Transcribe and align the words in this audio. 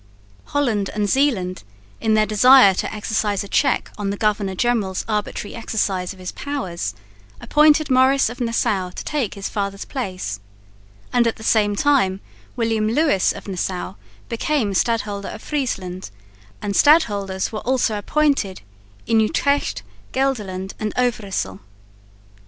Holland 0.45 0.89
and 0.95 1.07
Zeeland, 1.07 1.61
in 1.99 2.15
their 2.15 2.25
desire 2.25 2.73
to 2.73 2.91
exercise 2.91 3.43
a 3.43 3.47
check 3.47 3.89
upon 3.91 4.09
the 4.09 4.17
governor 4.17 4.55
general's 4.55 5.05
arbitrary 5.07 5.53
exercise 5.53 6.11
of 6.11 6.17
his 6.17 6.31
powers, 6.31 6.95
appointed 7.39 7.91
Maurice 7.91 8.27
of 8.27 8.41
Nassau 8.41 8.89
to 8.89 9.03
take 9.03 9.35
his 9.35 9.47
father's 9.47 9.85
place; 9.85 10.39
and 11.13 11.27
at 11.27 11.35
the 11.35 11.43
same 11.43 11.75
time 11.75 12.19
William 12.55 12.87
Lewis 12.89 13.31
of 13.31 13.47
Nassau 13.47 13.93
became 14.27 14.73
Stadholder 14.73 15.29
of 15.29 15.43
Friesland, 15.43 16.09
and 16.63 16.73
stadholders 16.75 17.51
were 17.51 17.59
also 17.59 17.95
appointed 17.95 18.63
in 19.05 19.19
Utrecht, 19.19 19.83
Gelderland 20.13 20.73
and 20.79 20.93
Overyssel. 20.97 21.59